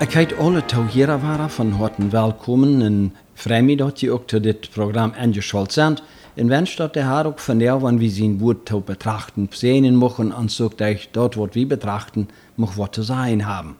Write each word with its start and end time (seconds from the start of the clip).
Ik 0.00 0.12
heet 0.12 0.36
alle 0.36 0.64
touwheren 0.64 1.20
waren 1.20 1.50
van 1.50 1.70
harten 1.70 2.10
welkom 2.10 2.80
en 2.80 3.14
vrij 3.34 3.62
me 3.62 3.76
dat 3.76 4.00
je 4.00 4.10
ook 4.10 4.26
tot 4.26 4.42
dit 4.42 4.70
programma 4.70 5.16
aangeschaut 5.16 5.72
zijn. 5.72 5.98
En 6.34 6.48
wens 6.48 6.76
dat 6.76 6.94
de 6.94 7.00
haar 7.00 7.26
ook 7.26 7.38
van 7.38 7.58
der, 7.58 7.78
wanneer 7.78 8.00
we 8.00 8.08
zijn 8.08 8.38
woord 8.38 8.66
te 8.66 8.80
betrachten, 8.84 9.46
sehen 9.50 9.94
mogen 9.94 10.32
en 10.32 10.48
zo 10.48 10.70
dat 11.10 11.34
wat 11.34 11.54
we 11.54 11.66
betrachten, 11.66 12.28
mag 12.54 12.74
wat 12.74 12.92
te 12.92 13.02
zijn 13.02 13.44
hebben. 13.44 13.76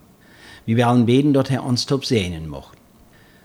Wir 0.65 0.77
werden 0.77 1.05
beten, 1.05 1.33
dass 1.33 1.49
er 1.49 1.65
uns 1.65 1.85
top 1.85 2.05
sehnen 2.05 2.49
mocht. 2.49 2.79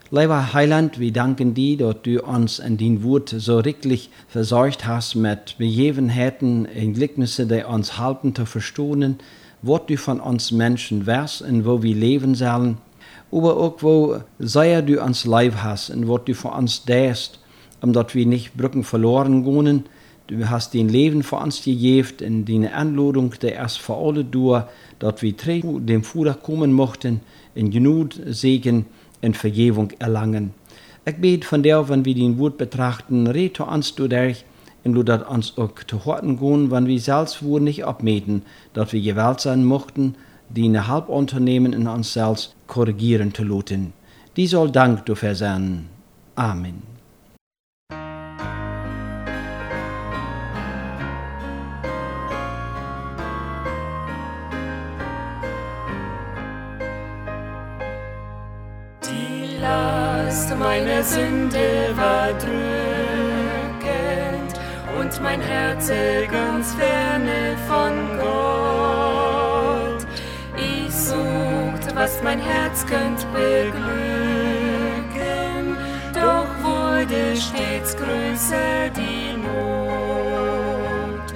Lieber 0.09 0.53
Heiland, 0.53 0.97
wir 0.97 1.11
danken 1.11 1.53
dir, 1.53 1.77
dass 1.77 1.95
du 2.01 2.21
uns 2.21 2.59
in 2.59 2.77
dein 2.77 3.01
Wort 3.01 3.33
so 3.37 3.57
richtig 3.59 4.09
versorgt 4.27 4.85
hast 4.85 5.15
mit 5.15 5.55
Begebenheiten 5.57 6.67
und 6.67 6.93
Gleichnissen, 6.93 7.47
die 7.47 7.63
uns 7.63 7.97
helfen 7.97 8.35
zu 8.35 8.45
verstehen, 8.45 9.17
was 9.61 9.81
du 9.87 9.97
von 9.97 10.19
uns 10.19 10.51
Menschen 10.51 11.05
wärst 11.05 11.41
und 11.41 11.65
wo 11.65 11.81
wir 11.81 11.95
leben 11.95 12.35
sollen, 12.35 12.77
aber 13.31 13.57
auch 13.57 13.75
wo 13.81 14.17
sehr 14.39 14.81
du 14.81 15.01
uns 15.03 15.25
live 15.25 15.55
hast 15.63 15.89
und 15.89 16.07
was 16.07 16.25
du 16.25 16.33
für 16.33 16.49
uns 16.49 16.85
däst, 16.85 17.39
damit 17.81 18.15
wir 18.15 18.25
nicht 18.25 18.55
Brücken 18.55 18.83
verloren 18.83 19.43
gehen. 19.43 19.85
Du 20.27 20.49
hast 20.49 20.73
dein 20.73 20.89
Leben 20.89 21.21
für 21.21 21.35
uns 21.35 21.63
gegeben 21.63 22.17
in 22.21 22.45
deine 22.45 22.73
Anladung, 22.73 23.33
der 23.41 23.53
erst 23.53 23.79
für 23.79 23.95
alle 23.95 24.23
durch, 24.23 24.63
dass 24.99 25.21
wir 25.21 25.33
dem 25.33 26.03
Fuder 26.03 26.33
kommen 26.33 26.73
mochten, 26.73 27.21
in 27.53 27.69
Genut 27.69 28.19
Segen 28.25 28.85
und 29.21 29.37
Vergebung 29.37 29.91
erlangen. 29.99 30.51
Ich 31.05 31.17
bete 31.17 31.45
von 31.45 31.61
der, 31.61 31.87
wenn 31.89 32.05
wir 32.05 32.15
den 32.15 32.39
Wort 32.39 32.57
betrachten, 32.57 33.27
rede 33.27 33.63
uns 33.63 33.93
du 33.93 34.07
durch, 34.07 34.43
und 34.85 34.93
du 34.93 35.03
dat 35.03 35.27
uns 35.27 35.57
auch 35.57 35.71
zu 35.87 36.05
horten 36.05 36.37
gehen, 36.39 36.69
wenn 36.71 36.85
wir 36.85 36.99
selbst 36.99 37.43
wohl 37.43 37.59
nicht 37.59 37.85
abmeten, 37.85 38.43
dass 38.73 38.93
wir 38.93 39.01
gewählt 39.01 39.41
sein 39.41 39.65
mochten, 39.65 40.15
die 40.49 40.65
eine 40.65 40.87
Halbunternehmen 40.87 41.73
in 41.73 41.87
uns 41.87 42.13
selbst 42.13 42.55
korrigieren 42.67 43.33
zu 43.33 43.43
lassen. 43.43 43.93
Die 44.37 44.47
soll 44.47 44.69
Dank 44.69 45.05
dafür 45.07 45.33
sein. 45.33 45.87
Amen. 46.35 46.83
Die 59.03 59.57
Last 59.59 60.55
meiner 60.59 61.01
Sünde 61.03 61.89
war 61.95 62.33
drückend 62.33 62.94
mein 65.21 65.41
Herz 65.41 65.89
ganz 66.31 66.73
ferne 66.75 67.55
von 67.67 68.17
Gott. 68.19 70.05
Ich 70.57 70.93
suchte, 70.93 71.95
was 71.95 72.21
mein 72.23 72.39
Herz 72.39 72.85
könnt 72.85 73.25
beglücken, 73.33 73.85
doch 76.13 76.47
wurde 76.63 77.35
stets 77.35 77.95
größer 77.95 78.89
die 78.95 79.37
Not. 79.37 81.33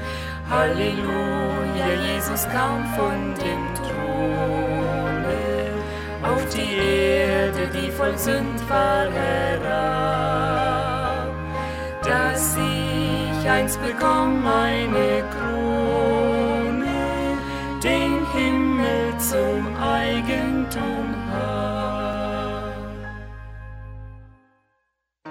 Halleluja, 0.49 1.89
Jesus 2.13 2.47
kam 2.49 2.85
von 2.95 3.35
dem 3.35 3.63
Throne 3.75 5.39
auf 6.23 6.43
die 6.55 6.73
Erde, 6.75 7.67
die 7.73 7.91
voll 7.91 8.17
Sünd 8.17 8.59
war, 8.69 9.07
herab, 9.11 10.09
dass 12.03 12.57
ich 12.57 12.78
einst 13.59 13.81
bekomm 13.81 14.47
eine 14.47 15.23
Krone, 15.33 16.85
den 17.83 18.25
Himmel 18.33 19.17
zum 19.17 19.75
Eigentum 19.75 21.07
hab. 21.31 22.73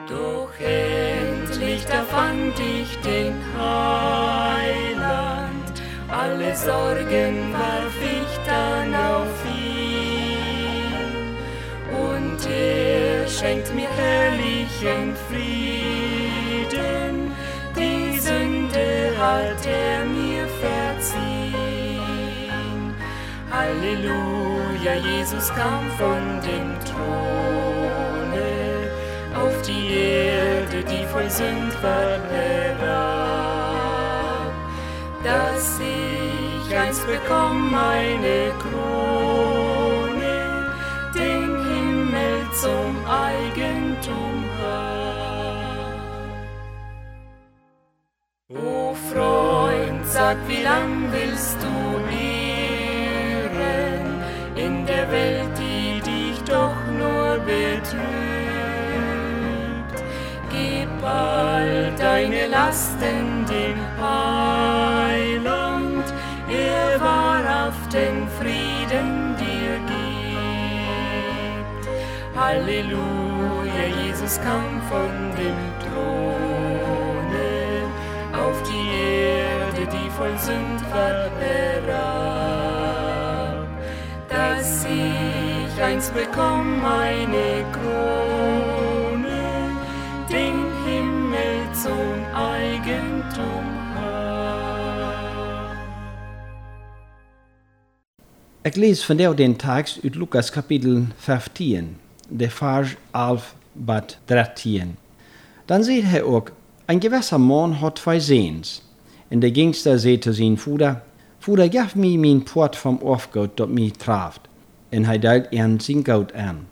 Doch 0.06 0.53
endlich 0.61 1.87
da 1.87 2.03
fand 2.05 2.55
ich 2.61 2.99
den 3.00 3.34
Heiland, 3.56 4.77
alle 6.09 6.55
Sorgen 6.55 7.55
warf 7.55 7.99
ich 8.03 8.33
dann 8.47 8.95
auf 8.95 9.37
ihn. 9.47 11.37
Und 12.06 12.41
er 12.47 13.27
schenkt 13.27 13.75
mir 13.75 13.89
herrlichen 13.89 15.16
Frieden, 15.28 15.68
Halleluja, 23.78 24.94
Jesus 24.94 25.49
kam 25.50 25.89
von 25.99 26.41
dem 26.43 26.75
Throne 26.84 28.50
auf 29.37 29.62
die 29.62 29.94
Erde, 29.94 30.83
die 30.83 31.06
voll 31.06 31.31
Sünd 31.31 31.72
war, 31.81 32.19
dass 35.22 35.81
ich 35.81 36.77
einst 36.77 37.06
bekomm 37.06 37.71
meine 37.71 38.53
Krone, 38.59 40.37
den 41.15 41.45
Himmel 41.69 42.50
zum 42.60 42.97
Eigentum 43.06 44.45
hab. 44.60 45.99
O 48.56 48.95
Freund, 49.12 50.05
sag, 50.05 50.37
wie 50.49 50.62
lang 50.62 51.12
willst 51.12 51.59
du 51.62 51.69
Welt, 55.11 55.51
die 55.59 56.01
dich 56.01 56.43
doch 56.45 56.77
nur 56.99 57.39
betrübt? 57.39 58.09
Gib 60.51 60.89
all 61.05 61.93
deine 61.99 62.47
Lasten 62.49 63.45
dem 63.47 63.79
Heiland, 64.01 66.05
er 66.49 66.99
wahrhaften 67.01 68.29
Frieden 68.39 69.37
dir 69.39 69.79
gibt. 69.93 71.85
Halleluja, 72.37 73.87
Jesus 74.05 74.41
kam 74.41 74.81
von 74.89 75.11
dem 75.37 75.59
Throne 75.83 77.51
auf 78.33 78.63
die 78.63 78.89
Erde, 78.97 79.87
die 79.93 80.11
voll 80.11 80.39
Sünd 80.39 80.81
war, 80.91 81.31
herab, 81.41 82.18
dass 84.69 84.84
ich 84.84 85.83
einst 85.83 86.12
bekomm 86.15 86.84
eine 86.84 87.65
Krone, 87.73 89.41
den 90.29 90.56
Himmel 90.84 91.73
zum 91.73 92.25
Eigentum 92.34 93.67
hab. 93.95 95.77
Ik 98.62 98.77
lees 98.77 99.05
vandaag 99.05 99.34
den 99.37 99.57
tekst 99.57 100.01
uit 100.05 100.15
Lukas 100.15 100.51
kapitel 100.51 101.07
15, 101.17 101.97
de 102.28 102.51
vers 102.51 102.97
11 103.12 103.54
bat 103.72 104.19
13. 104.25 104.97
Dan 105.65 105.84
zegt 105.84 106.10
hij 106.10 106.22
ook, 106.22 106.53
een 106.87 107.01
gewisser 107.01 107.41
man 107.41 107.72
had 107.72 107.97
twee 107.97 108.21
zeens. 108.21 108.83
En 109.28 109.39
de 109.41 109.54
gingster 109.54 109.98
zei 109.98 110.19
te 110.19 110.33
zijn 110.33 110.59
voeder, 110.59 111.03
Voeder, 111.39 111.71
geef 111.71 111.95
mij 111.95 112.16
mijn 112.16 112.42
poort 112.42 112.77
van 112.77 113.01
afgoud 113.04 113.57
dat 113.57 113.69
mij 113.69 113.92
traft. 113.97 114.47
En 114.89 115.05
hij 115.05 115.19
duidt 115.19 115.51
ihm 115.51 115.81
zijn 115.81 116.05
goud 116.05 116.35
aan. 116.35 116.69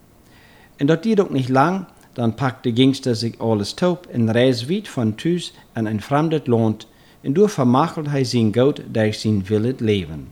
En 0.77 0.87
dat 0.87 1.03
duurt 1.03 1.21
ook 1.21 1.31
niet 1.31 1.49
lang, 1.49 1.85
dan 2.13 2.35
pakt 2.35 2.63
de 2.63 2.73
gingster 2.75 3.17
zich 3.17 3.39
alles 3.39 3.73
taub 3.73 4.07
en 4.07 4.33
reist 4.33 4.67
weit 4.67 4.89
van 4.89 5.15
thuis 5.15 5.53
aan 5.73 5.85
een 5.87 6.01
vreemd 6.01 6.47
land, 6.47 6.87
en 7.21 7.33
door 7.33 7.49
vermachelt 7.49 8.09
hij 8.09 8.25
zijn 8.25 8.55
goud 8.55 8.83
door 8.91 9.13
zijn 9.13 9.45
willet 9.45 9.81
leven. 9.81 10.29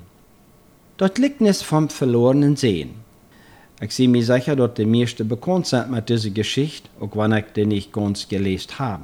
Dat 0.97 1.11
Gleichnis 1.15 1.63
vom 1.63 1.91
verlorenen 1.91 2.57
Sehen. 2.57 2.91
Ich 3.81 3.91
sehe 3.93 4.09
mir 4.09 4.23
sicher, 4.23 4.55
dass 4.55 4.75
die 4.75 4.87
meisten 4.87 5.27
bekannt 5.27 5.67
sind 5.67 5.91
mit 5.91 6.09
dieser 6.09 6.31
Geschichte, 6.31 6.89
auch 7.01 7.17
wenn 7.17 7.33
ich 7.33 7.45
die 7.55 7.67
nicht 7.67 7.93
ganz 7.93 8.29
gelesen 8.29 8.79
habe. 8.79 9.03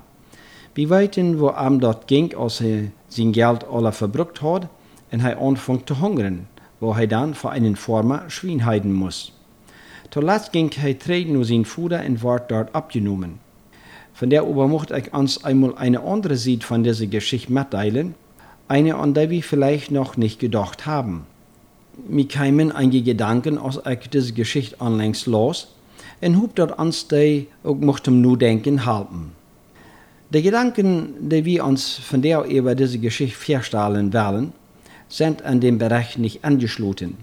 Wir 0.74 0.88
wissen, 0.88 1.40
wo 1.40 1.48
am 1.48 1.80
dort 1.80 2.06
ging, 2.06 2.32
als 2.36 2.60
er 2.60 2.84
sein 3.08 3.32
Geld 3.32 3.64
alle 3.64 3.90
verbrückt 3.90 4.40
hat 4.40 4.68
und 5.10 5.20
er 5.24 5.38
anfängt 5.38 5.88
zu 5.88 6.00
hungern, 6.00 6.46
wo 6.80 6.92
er 6.92 7.06
dann 7.06 7.34
für 7.34 7.50
einen 7.50 7.76
Former 7.76 8.28
Schweinheiden 8.28 8.92
muss. 8.92 9.32
Zuletzt 10.10 10.52
ging 10.52 10.70
er 10.82 10.98
treten 10.98 11.34
nur 11.34 11.44
sein 11.44 11.64
Futter 11.64 12.04
und 12.04 12.22
ward 12.24 12.50
dort 12.50 12.74
abgenommen. 12.74 13.38
Von 14.12 14.30
der 14.30 14.42
aber 14.42 14.66
möchte 14.66 14.98
ich 14.98 15.14
uns 15.14 15.44
einmal 15.44 15.76
eine 15.76 16.00
andere 16.00 16.36
Seite 16.36 16.66
von 16.66 16.82
dieser 16.82 17.06
Geschichte 17.06 17.52
mitteilen, 17.52 18.14
eine, 18.68 18.96
an 18.96 19.14
der 19.14 19.30
wir 19.30 19.42
vielleicht 19.42 19.90
noch 19.90 20.16
nicht 20.16 20.40
gedacht 20.40 20.86
haben. 20.86 21.26
Mir 22.08 22.26
kamen 22.26 22.72
einige 22.72 23.02
Gedanken 23.02 23.58
aus 23.58 23.80
ich 23.88 24.08
diese 24.10 24.32
Geschichte 24.32 24.80
anlängst 24.80 25.26
los 25.26 25.74
und 26.20 26.40
hub 26.40 26.54
dort 26.54 26.78
uns 26.78 27.08
die 27.08 27.46
auch 27.62 27.74
mochtem 27.74 28.20
nur 28.20 28.38
denken 28.38 28.84
halten. 28.84 29.32
Die 30.32 30.42
Gedanken, 30.42 31.14
die 31.28 31.44
wir 31.44 31.64
uns 31.64 31.94
von 31.94 32.22
der 32.22 32.44
über 32.44 32.74
diese 32.74 32.98
Geschichte 32.98 33.36
vorstellen 33.36 34.12
wollen, 34.12 34.52
sind 35.10 35.42
an 35.42 35.60
dem 35.60 35.76
Bereich 35.76 36.16
nicht 36.16 36.44
angeschlossen. 36.44 37.18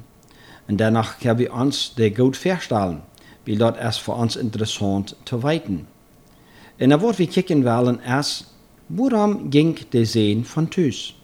Und 0.68 0.78
danach 0.78 1.20
können 1.20 1.40
wir 1.40 1.54
uns 1.54 1.96
der 1.96 2.12
gut 2.12 2.38
verstellen, 2.38 3.02
weil 3.46 3.58
dort 3.58 3.82
ist 3.82 3.98
für 3.98 4.12
uns 4.12 4.36
interessant 4.36 5.16
zu 5.26 5.42
weiten. 5.42 5.88
En 6.78 6.90
dan 6.90 7.00
wordt 7.00 7.18
we 7.18 7.28
kijken 7.28 7.64
willen 7.64 8.00
is, 8.20 8.46
waarom 8.86 9.50
ging 9.50 9.78
de 9.90 10.06
zee 10.06 10.42
van 10.44 10.68
thuis? 10.68 11.16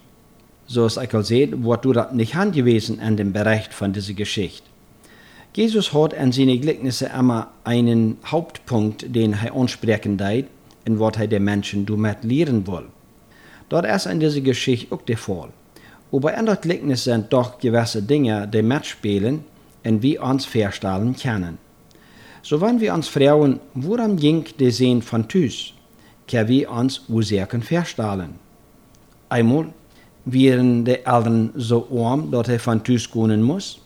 Zoals 0.66 0.98
ik 0.98 1.14
al 1.14 1.24
zei, 1.24 1.56
wordt 1.56 1.84
du 1.84 1.92
dat 1.92 2.14
niet 2.14 2.32
aangewezen 2.32 3.00
in 3.00 3.16
dem 3.16 3.32
Bericht 3.32 3.74
von 3.74 3.92
dieser 3.92 4.16
Geschichte. 4.16 4.64
Jesus 5.52 5.92
hat 5.92 6.14
in 6.14 6.32
seinen 6.32 6.62
Gleichnissen 6.62 7.12
immer 7.20 7.52
einen 7.64 8.18
Hauptpunkt, 8.26 9.14
den 9.16 9.34
er 9.34 9.54
ansprechen 9.54 10.18
deed, 10.18 10.46
und 10.88 11.00
was 11.00 11.18
er 11.18 11.28
den 11.28 11.44
Menschen 11.44 11.86
damit 11.86 12.24
lehren 12.24 12.66
will. 12.66 12.86
Dort 13.70 13.86
ist 13.86 14.08
in 14.08 14.20
dieser 14.20 14.42
Geschichte 14.42 14.96
auch 14.96 15.04
der 15.04 15.18
Fall. 15.18 15.50
Aber 16.14 16.38
in 16.38 16.46
der 16.46 16.58
Gleichnis 16.58 17.06
sind 17.06 17.34
doch 17.34 17.58
gewisse 17.58 18.04
Dinge, 18.04 18.48
die 18.48 18.62
mitspielen 18.62 19.44
und 19.84 20.04
wir 20.04 20.22
uns 20.22 20.46
verstellen 20.46 21.16
können. 21.16 21.58
So 22.44 22.62
wenn 22.62 22.80
wir 22.80 22.94
uns 22.94 23.08
fragen, 23.08 23.60
worum 23.74 24.16
ging 24.16 24.46
der 24.60 24.72
Sinn 24.72 25.02
von 25.02 25.28
Tüs, 25.28 25.74
können 26.30 26.48
wir 26.50 26.70
uns 26.70 27.02
Ursachen 27.10 27.64
verstellen. 27.64 28.36
Einmal, 29.28 29.68
wären 30.26 30.86
die 30.86 31.04
Eltern 31.04 31.52
so 31.56 31.88
arm, 31.92 32.30
dass 32.30 32.48
er 32.48 32.60
von 32.60 32.84
Tüs 32.84 33.10
gehen 33.10 33.42
muss? 33.42 33.80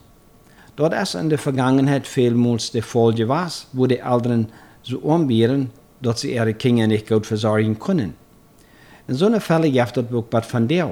Dort 0.75 0.93
ist 0.93 1.15
in 1.15 1.29
der 1.29 1.39
Vergangenheit 1.39 2.05
vielmals 2.05 2.71
der 2.71 2.83
Fall 2.83 3.13
gewesen, 3.13 3.67
wo 3.71 3.87
die 3.87 3.99
Eltern 3.99 4.49
so 4.83 5.09
arm 5.09 5.29
wären, 5.29 5.69
dass 6.01 6.21
sie 6.21 6.33
ihre 6.33 6.53
Kinder 6.53 6.87
nicht 6.87 7.07
gut 7.07 7.25
versorgen 7.25 7.79
können. 7.79 8.15
In 9.07 9.15
so 9.15 9.27
einer 9.27 9.39
Fälle 9.39 9.71
gibt 9.71 9.97
es 9.97 10.13
auch 10.13 10.25
was 10.29 10.45
von 10.45 10.67
der, 10.67 10.91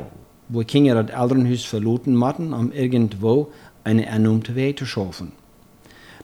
wo 0.50 0.64
Kinder 0.64 1.04
das 1.04 1.16
Elternhaus 1.16 1.64
verloren 1.64 2.16
mussten, 2.16 2.54
um 2.54 2.72
irgendwo 2.72 3.52
eine 3.84 4.06
ernannte 4.06 4.56
Weg 4.56 4.80
zu 4.80 4.86
schaffen. 4.86 5.32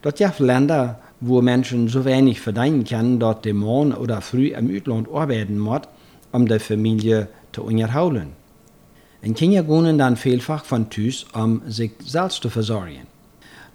Dort 0.01 0.17
gibt 0.17 0.39
Länder, 0.39 0.99
wo 1.19 1.41
Menschen 1.41 1.87
so 1.87 2.05
wenig 2.05 2.41
verdienen 2.41 2.83
können, 2.83 3.19
dort 3.19 3.45
der 3.45 3.53
Mann 3.53 3.93
oder 3.93 4.21
früh 4.21 4.47
im 4.47 4.69
Utland 4.69 5.07
arbeiten 5.13 5.59
muss, 5.59 5.81
um 6.31 6.47
die 6.47 6.59
Familie 6.59 7.27
zu 7.51 7.63
unterhalten. 7.63 8.33
Und 9.23 9.37
Kinder 9.37 9.63
gehen 9.63 9.99
dann 9.99 10.17
vielfach 10.17 10.65
von 10.65 10.89
Tüs, 10.89 11.25
um 11.33 11.61
sich 11.67 11.91
selbst 12.03 12.41
zu 12.41 12.49
versorgen. 12.49 13.05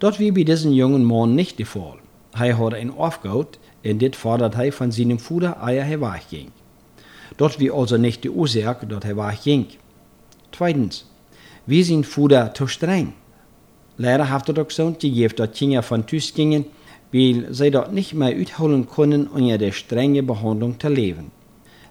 Dort 0.01 0.19
wie 0.19 0.33
bei 0.33 0.43
diesem 0.43 0.73
jungen 0.73 1.05
Mann 1.05 1.37
nicht 1.37 1.61
der 1.61 1.67
Fall. 1.67 1.99
Er 2.33 2.59
hat 2.59 2.75
ein 2.75 2.91
Aufgabe, 2.91 3.47
und 3.85 4.03
das 4.03 4.17
fordert 4.17 4.57
er 4.57 4.73
von 4.73 4.91
seinem 4.91 5.21
Vater, 5.21 5.57
ehe 5.65 5.79
er 5.79 6.01
wegging. 6.01 6.51
Dort 7.37 7.61
wie 7.61 7.71
also 7.71 7.97
nicht 7.97 8.25
die 8.25 8.31
Ursache, 8.31 8.87
dass 8.87 9.05
er 9.05 9.17
wegging. 9.17 9.67
Zweitens, 10.53 11.07
wie 11.67 11.83
sind 11.83 12.07
Vater 12.07 12.53
zu 12.55 12.67
streng? 12.67 13.13
Leider 13.99 14.29
hat 14.29 14.49
er 14.49 14.63
auch 14.63 14.71
so 14.71 14.91
gegeben, 14.93 15.35
dass 15.37 15.53
Kinder 15.53 15.83
von 15.83 16.07
Tüs 16.07 16.35
gingen, 16.35 16.67
weil 17.13 17.47
sie 17.51 17.71
dort 17.71 17.93
nicht 17.93 18.15
mehr 18.15 18.35
uitholen 18.37 18.89
können, 18.89 19.27
unter 19.27 19.59
der 19.59 19.73
strengen 19.73 20.27
Behandlung 20.27 20.79
zu 20.79 20.89
leben. 20.89 21.31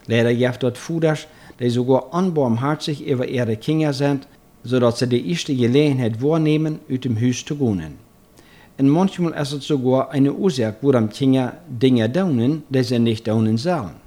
Leider 0.06 0.32
gibt 0.34 0.62
dort 0.62 0.78
Futters, 0.78 1.26
die 1.58 1.70
sogar 1.70 2.12
unbarmherzig 2.14 3.04
über 3.06 3.26
ihre 3.26 3.56
Kinder 3.56 3.92
sind, 3.92 4.28
sodass 4.62 4.98
sie 4.98 5.08
die 5.08 5.30
erste 5.30 5.54
Gelegenheit 5.54 6.22
wahrnehmen, 6.22 6.80
aus 6.90 7.00
dem 7.00 7.20
Haus 7.20 7.44
zu 7.44 7.56
gehen. 7.56 7.98
Und 8.78 8.88
manchmal 8.88 9.32
ist 9.40 9.52
es 9.52 9.66
sogar 9.66 10.10
eine 10.10 10.32
Ursache, 10.32 10.76
warum 10.82 11.08
Kinder 11.08 11.54
Dinge 11.68 12.12
tun, 12.12 12.62
die 12.68 12.82
sie 12.82 12.98
nicht 12.98 13.24
tun 13.24 13.56
sollen. 13.56 14.05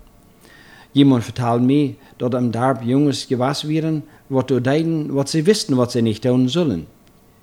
Jemand 0.93 1.23
vertelt 1.23 1.61
mir, 1.61 1.95
dass 2.17 2.33
am 2.33 2.51
Darb 2.51 2.83
Jungs 2.83 3.27
gewas 3.27 3.67
werden, 3.67 4.03
was 4.29 4.47
deuten, 4.47 5.15
was 5.15 5.31
sie 5.31 5.45
wissen, 5.45 5.77
was 5.77 5.93
sie 5.93 6.01
nicht 6.01 6.23
tun 6.23 6.47
sollen. 6.47 6.87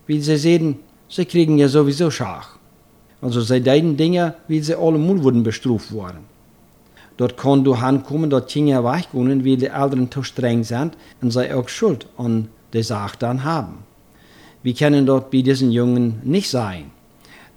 Weil 0.09 0.21
sie 0.21 0.37
sehen, 0.37 0.77
sie 1.09 1.25
kriegen 1.25 1.59
ja 1.59 1.69
sowieso 1.69 2.11
Schach. 2.11 2.57
Also 3.23 3.41
sie 3.41 3.61
deiden 3.61 3.97
Dinge, 3.97 4.35
wie 4.49 4.61
sie 4.61 4.75
alle 4.75 4.99
Mund 4.99 5.23
wurden 5.23 5.43
bestraft 5.43 5.93
worden. 5.93 6.25
Dort 7.17 7.37
kann 7.37 7.65
du 7.65 7.75
ankommen, 7.75 8.29
dass 8.29 8.47
Kinder 8.47 8.85
weichgehen, 8.85 9.45
weil 9.45 9.57
die 9.57 9.67
Eltern 9.67 10.11
zu 10.11 10.23
streng 10.23 10.65
sind 10.65 10.97
und 11.23 11.31
sie 11.31 11.53
auch 11.53 11.69
Schuld 11.69 12.07
an 12.19 12.49
der 12.73 12.85
Sache 12.85 13.17
dann 13.19 13.45
haben. 13.45 13.79
Wir 14.63 14.75
können 14.75 15.07
dort 15.07 15.31
bei 15.31 15.41
diesen 15.41 15.71
Jungen 15.71 16.21
nicht 16.25 16.51
sein. 16.51 16.91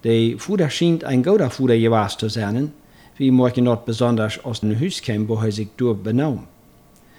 Der 0.04 0.38
Fuder 0.38 0.70
scheint 0.70 1.04
ein 1.04 1.22
guter 1.22 1.50
Fuder 1.50 1.76
gewesen 1.76 2.18
zu 2.18 2.28
sein, 2.28 2.72
wie 3.20 3.30
morgen 3.30 3.66
dort 3.66 3.84
besonders 3.84 4.42
aus 4.46 4.60
dem 4.60 4.80
Haus 4.80 5.02
kam, 5.02 5.28
wo 5.28 5.34
er 5.34 5.52
sich 5.52 5.68
dort 5.76 6.02
benahm. 6.02 6.46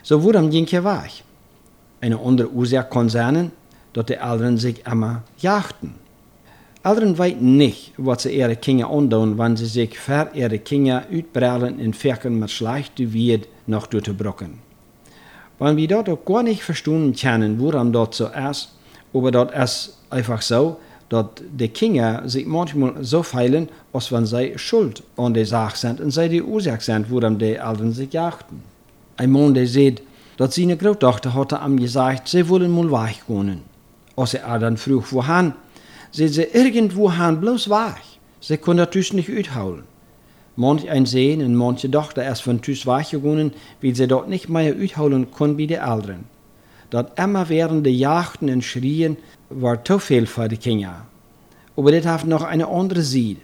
So 0.02 0.24
wurde 0.24 0.42
ging 0.50 0.66
er 0.72 0.84
weg. 0.84 1.24
Eine 2.02 2.20
andere 2.20 2.50
Ursache 2.50 2.90
kann 2.90 3.08
sein, 3.08 3.52
dass 3.94 4.08
die 4.08 4.16
Eltern 4.16 4.58
sich 4.58 4.84
immer 4.88 5.22
jagten. 5.38 5.94
Eltern 6.84 7.20
weten 7.20 7.56
nicht, 7.56 7.94
was 7.98 8.24
sie 8.24 8.36
ihre 8.36 8.56
Kinder 8.56 8.90
antun, 8.90 9.38
wenn 9.38 9.56
sie 9.56 9.68
sich 9.68 10.00
für 10.00 10.32
ihre 10.34 10.58
Kinder 10.58 11.04
uitbreiden 11.12 11.78
in 11.78 11.94
Verken 11.94 12.40
mit 12.40 12.50
schlechte 12.50 13.14
Wied 13.14 13.48
noch 13.68 13.86
durchzubrocken. 13.86 14.58
Wenn 15.60 15.78
wir 15.78 15.88
dort 15.88 16.10
auch 16.10 16.26
gar 16.26 16.42
nicht 16.42 16.64
verstehen 16.64 17.14
können, 17.14 17.62
warum 17.62 17.94
das 17.94 18.18
so 18.18 18.28
ist, 18.50 18.74
aber 19.14 19.30
dort 19.30 19.54
ist 19.54 20.00
einfach 20.10 20.42
so, 20.42 20.78
dass 21.12 21.26
die 21.42 21.68
Kinder 21.68 22.24
sich 22.26 22.46
manchmal 22.46 23.04
so 23.04 23.22
feilen, 23.22 23.68
als 23.92 24.14
wenn 24.14 24.26
sie 24.26 24.54
schuld 24.56 25.04
an 25.18 25.34
der 25.34 25.46
Sache 25.46 25.78
sind 25.78 26.00
und 26.00 26.12
sie 26.12 26.30
die 26.30 26.42
Ursache 26.42 26.80
sind, 26.80 27.12
warum 27.12 27.38
die 27.38 27.56
Eltern 27.56 27.92
sich 27.92 28.14
jachten. 28.14 28.64
Ein 29.18 29.32
Mann, 29.32 29.54
der 29.54 29.68
sieht, 29.68 30.02
dass 30.38 30.56
seine 30.56 30.78
Großtochter 30.78 31.34
hatte 31.34 31.60
ihm 31.66 31.78
gesagt, 31.78 32.30
sie 32.30 32.48
wollen 32.48 32.72
mal 32.72 32.90
weggehen. 32.90 33.60
Als 34.16 34.36
er 34.36 34.58
dann 34.58 34.78
frug, 34.78 35.12
wohin, 35.12 35.52
sind 36.14 36.34
sie 36.34 36.44
irgendwo 36.44 37.12
han 37.12 37.42
bloß 37.42 37.70
weg. 37.70 38.02
Sie 38.40 38.56
können 38.56 38.78
natürlich 38.78 39.12
nicht 39.12 39.30
uithouden. 39.30 39.84
Manch 40.56 40.90
ein 40.90 41.06
Sehen 41.06 41.44
und 41.44 41.56
manche 41.56 41.92
Tochter 41.92 42.24
erst 42.24 42.44
von 42.44 42.62
Tüs 42.62 42.88
weggegangen, 42.88 43.52
weil 43.82 43.96
sie 43.96 44.08
dort 44.08 44.30
nicht 44.30 44.48
mehr 44.48 44.74
uithouden 44.74 45.30
können 45.32 45.58
wie 45.58 45.68
die 45.68 45.74
Älteren. 45.74 46.24
Dort 46.90 47.20
immer 47.20 47.50
während 47.50 47.86
der 47.86 47.94
Jachten 47.94 48.50
und 48.50 48.64
Schrien 48.64 49.18
war 49.50 49.84
zu 49.84 50.00
viel 50.00 50.26
für 50.26 50.48
die 50.48 50.58
Kinder. 50.58 51.06
Aber 51.82 51.92
das 51.92 52.06
hat 52.06 52.28
noch 52.28 52.44
eine 52.44 52.68
andere 52.68 53.02
Seite. 53.02 53.38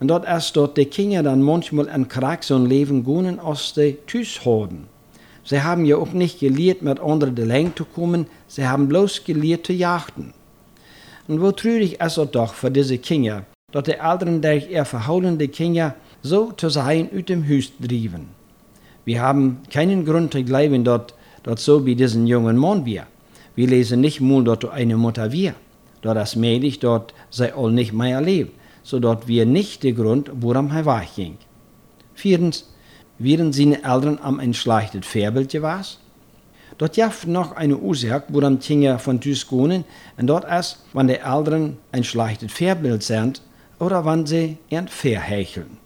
Und 0.00 0.08
dort 0.08 0.28
ist 0.28 0.56
dort 0.56 0.76
die 0.76 0.86
Kinder 0.86 1.22
dann 1.22 1.40
manchmal 1.40 1.86
in 1.86 2.08
Krieg 2.08 2.42
so 2.42 2.56
ein 2.56 2.66
Leben 2.66 3.04
gehen, 3.04 3.38
als 3.38 3.74
die 3.74 3.96
Tüs 4.08 4.44
haben. 4.44 4.88
Sie 5.44 5.62
haben 5.62 5.84
ja 5.84 5.96
auch 5.96 6.10
nicht 6.10 6.40
gelehrt, 6.40 6.82
mit 6.82 6.98
anderen 6.98 7.36
die 7.36 7.42
Länge 7.42 7.72
zu 7.76 7.84
kommen, 7.84 8.26
sie 8.48 8.66
haben 8.66 8.88
bloß 8.88 9.22
gelehrt 9.22 9.68
zu 9.68 9.72
jachten. 9.72 10.34
Und 11.28 11.40
wo 11.40 11.52
traurig 11.52 12.00
ist 12.00 12.18
es 12.18 12.30
doch 12.32 12.54
für 12.54 12.72
diese 12.72 12.98
Kinder, 12.98 13.44
dass 13.70 13.84
die 13.84 13.92
Eltern 13.92 14.42
durch 14.42 14.68
ihr 14.68 14.84
verhaulende 14.84 15.46
Kinder 15.46 15.94
so 16.22 16.50
zu 16.50 16.70
sein 16.70 17.08
aus 17.16 17.24
dem 17.26 17.48
Haus 17.48 17.70
drieben. 17.78 18.30
Wir 19.04 19.22
haben 19.22 19.58
keinen 19.72 20.04
Grund 20.04 20.32
zu 20.32 20.42
glauben, 20.42 20.82
dass 20.82 21.02
das 21.44 21.64
so 21.64 21.86
wie 21.86 21.94
diesen 21.94 22.26
jungen 22.26 22.56
Mann 22.56 22.84
wir. 22.84 23.06
Wir 23.54 23.68
lesen 23.68 24.00
nicht 24.00 24.20
mal, 24.20 24.42
dass 24.42 24.68
eine 24.72 24.96
Mutter 24.96 25.30
wir, 25.30 25.54
dass 26.02 26.14
das 26.14 26.36
Mädchen 26.36 26.80
dort 26.80 27.14
sei 27.30 27.54
all 27.54 27.72
nicht 27.72 27.92
mehr 27.92 28.20
lebt, 28.20 28.52
so 28.82 28.98
dass 28.98 29.26
wir 29.26 29.46
nicht 29.46 29.82
der 29.82 29.92
Grund, 29.92 30.30
worum 30.34 30.70
er 30.70 30.86
wegging. 30.86 31.38
Viertens, 32.14 32.68
wären 33.18 33.52
seine 33.52 33.82
Eltern 33.82 34.18
am 34.22 34.40
ein 34.40 34.54
schlechtes 34.54 35.06
Vorbild 35.06 35.50
gewesen? 35.50 35.98
Dort 36.78 36.94
gibt 36.94 37.26
noch 37.26 37.56
eine 37.56 37.76
Ursache, 37.76 38.24
warum 38.28 38.58
Kinder 38.58 38.98
von 38.98 39.20
Tüs 39.20 39.44
und 39.44 39.84
dort 40.18 40.50
ist, 40.50 40.78
wenn 40.92 41.08
die 41.08 41.14
Eltern 41.14 41.76
ein 41.92 42.04
schlechtes 42.04 42.52
Vorbild 42.52 43.02
sind 43.02 43.42
oder 43.78 44.04
wenn 44.04 44.24
sie 44.24 44.56
ein 44.70 44.88
verhecheln. 44.88 45.76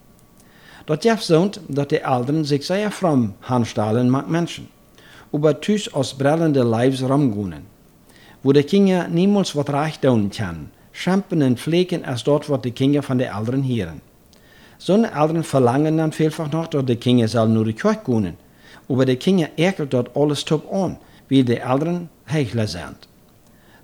Dort 0.86 1.00
gibt 1.00 1.22
so, 1.22 1.50
dass 1.68 1.88
die 1.88 1.96
Eltern 2.00 2.44
sich 2.44 2.66
sehr 2.66 2.90
fromm 2.90 3.34
handstellen 3.42 4.10
mit 4.10 4.28
Menschen, 4.28 4.68
über 5.32 5.60
Tüs 5.60 5.92
aus 5.92 6.14
brennenden 6.14 6.68
Leibs 6.68 7.02
rumgehen. 7.02 7.66
Wo 8.42 8.52
die 8.52 8.62
Kinder 8.62 9.08
niemals 9.08 9.56
was 9.56 9.68
recht 9.72 10.02
tun 10.02 10.30
können, 10.30 10.70
schämpfen 10.94 11.42
und 11.42 11.60
pflegen 11.60 12.04
erst 12.04 12.26
dort, 12.26 12.48
wo 12.48 12.56
die 12.56 12.70
Kinder 12.70 13.02
von 13.02 13.18
den 13.18 13.28
Eltern 13.28 13.68
hören. 13.68 14.00
So 14.78 14.94
eine 14.94 15.08
Eltern 15.08 15.44
verlangen 15.44 15.98
dann 15.98 16.12
vielfach 16.12 16.50
noch, 16.50 16.68
dass 16.68 16.86
die 16.86 16.96
Kinder 16.96 17.28
sollen 17.28 17.52
nur 17.52 17.66
die 17.66 17.74
Kirche 17.74 18.00
gehen 18.06 18.36
aber 18.88 19.06
die 19.06 19.16
Kinder 19.16 19.48
ekelt 19.56 19.92
dort 19.94 20.16
alles 20.16 20.44
top 20.44 20.70
an, 20.72 20.96
wie 21.28 21.42
die 21.42 21.56
Eltern 21.56 22.08
Heuchler 22.32 22.66
sind. 22.66 23.08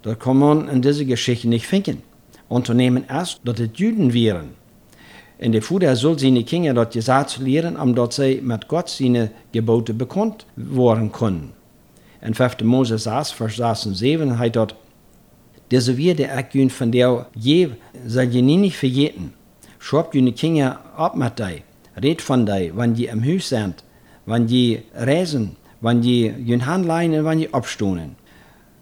Dort 0.03 0.21
kann 0.21 0.39
man 0.39 0.69
in 0.69 0.83
dieser 0.83 1.05
Geschichte 1.05 1.49
nicht 1.49 1.67
finden. 1.67 2.03
Unternehmen 2.49 3.05
erst, 3.09 3.41
dass 3.45 3.61
es 3.61 3.71
Juden 3.75 4.13
wären. 4.13 4.51
In 5.39 5.53
der 5.53 5.63
Fuder 5.63 5.97
soll 5.97 6.19
seine 6.19 6.45
Kinder 6.45 6.75
dort 6.75 6.93
gesagt 6.93 7.39
lehren, 7.39 7.77
um 7.77 7.95
dort 7.95 8.13
sie 8.13 8.41
mit 8.43 8.69
Gott 8.69 8.89
seine 8.89 9.31
Gebote 9.53 9.95
bekannt 9.95 10.47
worden 10.57 11.13
können. 11.13 11.53
In 12.21 12.35
5. 12.35 12.61
Mose 12.63 12.99
6, 12.99 13.31
Vers 13.33 13.57
6 13.57 13.87
und 13.87 13.95
7 13.95 14.39
heißt 14.39 14.57
dort, 14.57 14.75
der 15.71 15.81
so 15.81 15.97
wie 15.97 16.15
der 16.15 16.37
Eckjün 16.37 16.71
von 16.71 16.91
der 16.91 17.27
je, 17.35 17.71
soll 18.07 18.25
je 18.25 18.43
nie 18.43 18.57
nicht 18.57 18.77
vergeten. 18.77 19.33
Schreibt 19.79 20.15
jene 20.15 20.33
Kinder 20.33 20.81
ab 20.97 21.17
mit 21.17 21.39
dir, 21.39 21.63
red 22.03 22.21
von 22.21 22.45
dir, 22.45 22.77
wenn 22.77 22.95
die 22.95 23.07
im 23.07 23.25
Haus 23.25 23.49
sind, 23.49 23.85
wenn 24.27 24.47
die 24.47 24.83
reisen, 24.95 25.57
wenn 25.81 26.03
die 26.03 26.27
jün 26.27 26.67
handleinen, 26.67 27.25
wenn 27.25 27.39
die 27.39 27.55
abstonen. 27.55 28.17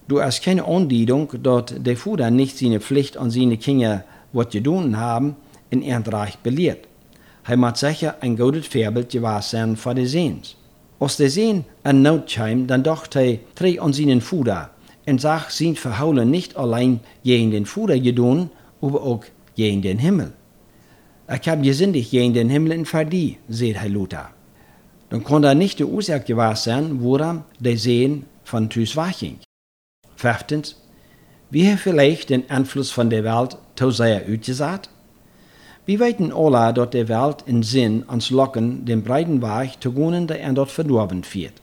Du 0.08 0.20
hast 0.20 0.42
keine 0.42 0.64
Andiedung, 0.64 1.28
dass 1.42 1.74
der 1.76 1.96
Vater 1.96 2.30
nicht 2.30 2.56
seine 2.56 2.80
Pflicht 2.80 3.16
an 3.16 3.30
seine 3.30 3.58
Kinder, 3.58 4.04
was 4.32 4.48
tun 4.48 4.96
haben, 4.96 5.36
in 5.70 5.82
Erdreich 5.82 6.38
belehrt. 6.38 6.88
Hij 7.42 7.56
moet 7.56 7.78
sicher 7.78 8.16
ein 8.20 8.36
gutes 8.36 8.66
Vorbild 8.66 9.16
sein 9.40 9.76
für 9.76 9.94
die 9.94 10.06
Sehens. 10.06 10.56
Als 11.00 11.16
der 11.16 11.30
Sehn 11.30 11.64
an 11.82 12.02
Not 12.02 12.38
dann 12.66 12.82
dacht 12.82 13.14
hij 13.14 13.40
drei 13.54 13.80
an 13.80 13.92
seinen 13.92 14.20
Vater 14.20 14.70
und 15.08 15.20
sag 15.20 15.50
sein 15.50 15.74
Verhaulen 15.74 16.30
nicht 16.30 16.56
allein 16.56 17.00
gegen 17.24 17.50
den 17.50 17.66
Vater 17.66 17.98
gedun, 17.98 18.50
aber 18.82 19.02
auch 19.02 19.24
gegen 19.56 19.82
den 19.82 19.98
Himmel. 19.98 20.32
Ich 21.30 21.48
hab 21.48 21.62
gesündigt 21.62 22.10
gegen 22.10 22.34
den 22.34 22.50
Himmel 22.50 22.84
für 22.84 23.04
die, 23.04 23.38
sagt 23.48 23.76
Herr 23.76 23.88
Luther. 23.88 24.30
Dann 25.10 25.24
konnte 25.24 25.48
er 25.48 25.54
nicht 25.54 25.78
die 25.78 25.84
Ursache 25.84 26.20
gewesen 26.20 26.56
sein, 26.56 27.02
woran 27.02 27.44
der 27.58 27.78
Sehen 27.78 28.26
von 28.44 28.68
Tüs 28.68 28.96
waching. 28.96 29.38
Fünftens, 30.16 30.76
wie 31.50 31.66
er 31.66 31.78
vielleicht 31.78 32.30
den 32.30 32.48
Einfluss 32.50 32.90
von 32.90 33.08
der 33.08 33.24
Welt 33.24 33.56
zu 33.76 33.90
sehr 33.90 34.26
uitgesagt? 34.26 34.90
Wir 35.86 36.00
weten 36.00 36.32
alle, 36.32 36.74
dass 36.74 36.90
der 36.90 37.08
Welt 37.08 37.44
in 37.46 37.62
Sinn 37.62 38.04
ans 38.08 38.28
Locken 38.28 38.84
den 38.84 39.02
breiten 39.02 39.40
Weg 39.40 39.80
zu 39.80 39.92
gehen, 39.92 40.26
der 40.26 40.40
er 40.40 40.52
dort 40.52 40.70
verdorben 40.70 41.22
wird. 41.32 41.54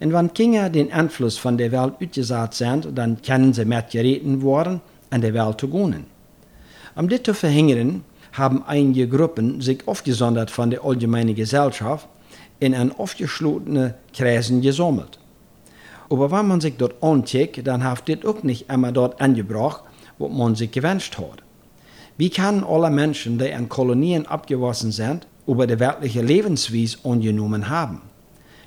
Und 0.00 0.12
wenn 0.12 0.34
Kinder 0.34 0.70
den 0.70 0.92
Einfluss 0.92 1.38
von 1.38 1.56
der 1.56 1.72
Welt 1.72 1.94
uitgesagt 2.00 2.54
sind, 2.54 2.88
dann 2.96 3.22
können 3.22 3.52
sie 3.52 3.64
mit 3.64 3.90
gereten 3.90 4.42
worden, 4.42 4.80
an 5.10 5.20
der 5.20 5.34
Welt 5.34 5.60
zu 5.60 5.68
gehen. 5.68 6.06
Um 6.96 7.08
das 7.08 7.22
zu 7.22 7.34
verhindern, 7.34 8.04
haben 8.32 8.64
einige 8.66 9.08
Gruppen 9.08 9.60
sich 9.60 9.86
aufgesondert 9.86 10.50
von 10.50 10.70
der 10.70 10.84
allgemeinen 10.84 11.34
Gesellschaft 11.34 12.08
in 12.60 12.74
ein 12.74 12.92
aufgeschlossene 12.92 13.94
Kreisen 14.12 14.60
gesammelt. 14.60 15.18
Aber 16.10 16.30
wenn 16.30 16.48
man 16.48 16.60
sich 16.60 16.76
dort 16.76 17.02
ancheckt, 17.02 17.66
dann 17.66 17.84
hat 17.84 18.08
das 18.08 18.24
auch 18.24 18.42
nicht 18.42 18.70
immer 18.70 18.92
dort 18.92 19.20
angebracht, 19.20 19.82
was 20.18 20.30
man 20.30 20.54
sich 20.54 20.70
gewünscht 20.70 21.16
hat. 21.18 21.42
Wie 22.16 22.30
können 22.30 22.62
alle 22.64 22.90
Menschen, 22.90 23.38
die 23.38 23.46
in 23.46 23.68
Kolonien 23.68 24.26
abgewassen 24.26 24.92
sind, 24.92 25.26
über 25.46 25.66
die 25.66 25.80
weltliche 25.80 26.22
Lebensweise 26.22 26.98
angenommen 27.04 27.68
haben? 27.68 28.02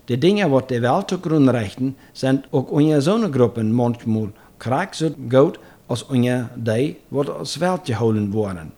Die 0.07 0.17
Dinge, 0.17 0.49
die 0.49 0.75
die 0.75 0.81
Welt 0.81 1.09
zugrunde 1.09 1.53
richten, 1.53 1.95
sind 2.13 2.47
auch 2.53 2.69
unter 2.69 3.01
so 3.01 3.29
Gruppen 3.29 3.73
manchmal 3.73 4.31
krank 4.57 4.95
so 4.95 5.09
gut 5.09 5.59
als 5.87 6.03
unter 6.03 6.49
die, 6.55 6.95
die 7.11 7.29
aus 7.29 7.59
Welt 7.59 7.85
geholt 7.85 8.31
wurden. 8.31 8.71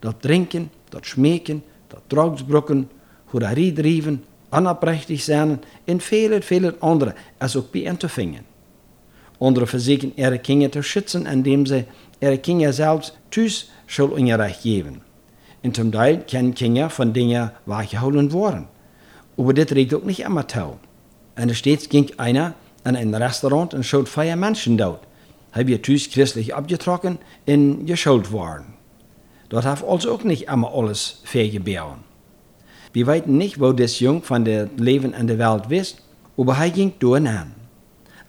Dat 0.00 0.20
Trinken, 0.20 0.70
dat 0.90 1.06
Schmecken, 1.06 1.62
dat 1.88 2.02
Drugsbrucken, 2.08 2.88
Hurrariedrieven, 3.32 4.22
onapprächtig 4.50 5.22
zijn 5.22 5.60
en 5.84 6.00
vele, 6.00 6.42
vele 6.42 6.74
andere, 6.80 7.14
als 7.38 7.56
ook 7.56 7.70
bij 7.70 7.94
te 7.96 8.08
vingen. 8.08 8.44
Andere 9.38 9.66
versuchen 9.66 10.12
ihre 10.16 10.38
Kinder 10.38 10.70
zu 10.70 10.82
schützen, 10.82 11.26
indem 11.26 11.66
sie 11.66 11.84
ihre 12.20 12.38
Kinder 12.38 12.72
selbst 12.72 13.18
thuis 13.30 13.70
Schulunterricht 13.86 14.62
geben. 14.62 15.00
Und 15.62 15.76
zum 15.76 15.90
Teil 15.90 16.24
können 16.30 16.54
Kinder 16.54 16.90
von 16.90 17.12
Dingen 17.12 17.50
wachgeholt 17.64 18.32
worden. 18.32 18.68
Aber 19.36 19.54
das 19.54 19.72
regt 19.72 19.94
auch 19.94 20.04
nicht 20.04 20.20
immer 20.20 20.46
tau. 20.46 20.78
Und 21.36 21.54
stets 21.54 21.88
ging 21.88 22.10
einer 22.18 22.54
in 22.84 22.96
ein 22.96 23.14
Restaurant 23.14 23.74
und 23.74 23.84
schaut 23.84 24.08
vier 24.08 24.36
Menschen 24.36 24.76
dort. 24.76 25.00
Hab 25.52 25.68
ihr 25.68 25.80
thuis 25.80 26.10
christlich 26.10 26.54
abgetrocken 26.54 27.18
und 27.46 27.86
geschult 27.86 28.30
worden. 28.32 28.74
Dort 29.48 29.64
hat 29.64 29.84
also 29.84 30.12
auch 30.12 30.24
nicht 30.24 30.48
immer 30.48 30.72
alles 30.74 31.20
fair 31.24 31.48
gebären. 31.48 32.04
Wir 32.92 33.06
weten 33.06 33.38
nicht, 33.38 33.60
wo 33.60 33.72
das 33.72 34.00
Jung 34.00 34.22
von 34.22 34.44
der 34.44 34.68
Leben 34.76 35.14
in 35.14 35.26
der 35.26 35.38
Welt 35.38 35.68
wisst, 35.68 35.98
aber 36.36 36.56
er 36.56 36.70
ging 36.70 36.92
durch 36.98 37.26
an. 37.26 37.54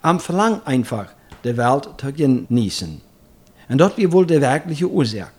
Am 0.01 0.19
Verlang 0.19 0.61
einfach, 0.65 1.13
der 1.43 1.57
Welt 1.57 1.89
zu 1.97 2.11
genießen. 2.11 3.01
Und 3.69 3.77
dort 3.77 3.97
wie 3.97 4.11
wohl 4.11 4.25
die 4.25 4.41
wirkliche 4.41 4.89
Ursache. 4.89 5.31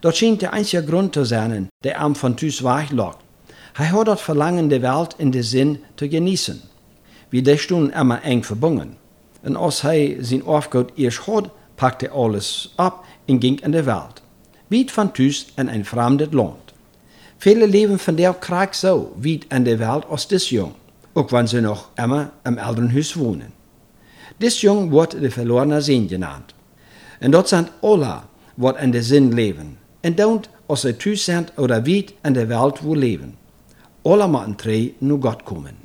Dort 0.00 0.16
schien 0.16 0.38
der 0.38 0.52
einzige 0.52 0.84
Grund 0.84 1.14
zu 1.14 1.24
sein, 1.24 1.68
der 1.84 2.00
am 2.00 2.14
von 2.14 2.36
Tüs 2.36 2.62
weich 2.62 2.90
Er 3.76 3.92
hat 3.92 4.08
das 4.08 4.20
Verlangen 4.20 4.68
der 4.68 4.82
Welt 4.82 5.14
in 5.18 5.32
den 5.32 5.42
Sinn 5.42 5.78
zu 5.96 6.08
genießen. 6.08 6.62
Wie 7.30 7.42
der 7.42 7.56
Stunden 7.56 7.90
immer 7.90 8.22
eng 8.24 8.42
verbunden. 8.42 8.96
Und 9.42 9.56
als 9.56 9.84
er 9.84 10.22
sein 10.22 10.44
Aufgabe 10.44 10.92
erst 10.96 11.26
hat, 11.26 11.50
packte 11.76 12.08
er 12.08 12.14
alles 12.14 12.70
ab 12.76 13.04
und 13.28 13.40
ging 13.40 13.58
in 13.60 13.72
die 13.72 13.86
Welt. 13.86 14.22
Wie 14.68 14.88
von 14.88 15.12
Tüs 15.12 15.46
in 15.56 15.68
ein 15.68 15.84
fremdes 15.84 16.32
Land. 16.32 16.74
Viele 17.38 17.64
leben 17.64 17.98
von 17.98 18.16
der 18.16 18.34
Krieg 18.34 18.74
so, 18.74 19.12
wie 19.16 19.40
in 19.50 19.64
der 19.64 19.78
Welt 19.78 20.04
als 20.10 20.28
das 20.28 20.50
Jung, 20.50 20.74
auch 21.14 21.32
wenn 21.32 21.46
sie 21.46 21.62
noch 21.62 21.88
immer 21.96 22.32
im 22.44 22.58
Elternhaus 22.58 23.16
wohnen. 23.16 23.52
Das 24.40 24.60
Jung 24.60 24.92
wird 24.92 25.14
der 25.14 25.30
verlorene 25.30 25.80
Sinn 25.80 26.06
genannt. 26.06 26.54
Und 27.20 27.32
dort 27.32 27.48
sind 27.48 27.70
alle, 27.80 28.24
die 28.56 28.84
in 28.84 28.92
der 28.92 29.02
Sinn 29.02 29.32
leben. 29.32 29.78
Und 30.04 30.20
don't, 30.20 30.44
als 30.68 30.82
sie 30.82 30.92
thuis 30.92 31.24
sind 31.24 31.52
oder 31.58 31.86
weit 31.86 32.14
in 32.22 32.34
der 32.34 32.48
Welt 32.48 32.82
wo 32.82 32.94
leben. 32.94 33.36
Alle 34.04 34.28
müssen 34.28 34.56
drei 34.56 34.94
nur 35.00 35.20
Gott 35.20 35.44
kommen. 35.44 35.76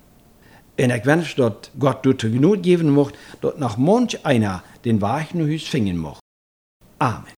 Und 0.80 0.90
ich 0.92 1.06
wünsche, 1.06 1.36
dass 1.38 1.72
Gott 1.80 2.06
dort 2.06 2.22
genug 2.22 2.62
geben 2.64 2.90
macht, 2.90 3.16
dass 3.42 3.58
noch 3.58 3.78
manch 3.78 4.26
einer 4.26 4.64
den 4.84 5.00
nur 5.34 5.48
Hus 5.48 5.64
finden 5.64 5.98
mag. 5.98 6.20
Amen. 7.00 7.34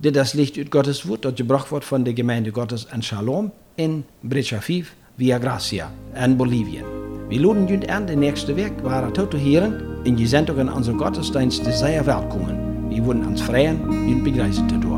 Dit 0.00 0.14
das 0.14 0.34
Licht 0.34 0.56
uit 0.58 0.70
Gottes 0.70 1.08
Wort, 1.08 1.24
dat 1.24 1.36
gebracht 1.36 1.70
wordt 1.70 1.84
van 1.84 2.04
de 2.04 2.14
gemeente 2.14 2.52
Gottes 2.52 2.86
en 2.86 3.02
Shalom 3.02 3.50
in 3.74 4.04
Brechaviv, 4.20 4.94
Via 5.16 5.38
Gracia 5.38 5.90
in 6.14 6.36
Bolivien. 6.36 6.84
Wir 7.28 7.40
luden 7.40 7.66
jullie 7.66 7.92
an, 7.92 8.06
de 8.06 8.16
nächste 8.16 8.54
Weg 8.54 8.72
waren 8.82 9.12
tot 9.12 9.30
te 9.30 9.36
heren 9.36 9.82
in 10.04 10.16
die 10.16 10.26
Sendung 10.26 10.58
an 10.58 10.72
unser 10.72 10.94
Gottesdienst 10.94 11.64
sehr 11.64 12.06
willkommen. 12.06 12.88
Wir 12.88 13.04
würden 13.04 13.26
uns 13.26 13.42
freuen, 13.42 13.78
jullie 14.06 14.22
begeistert 14.22 14.68
te 14.68 14.78
doen. 14.78 14.97